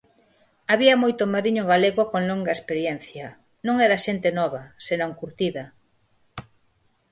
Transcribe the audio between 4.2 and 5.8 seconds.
nova, senón curtida.